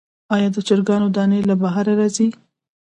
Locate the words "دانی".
1.15-1.41